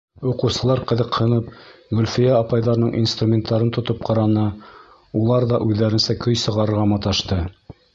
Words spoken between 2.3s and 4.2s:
апайҙарының инструменттарын тотоп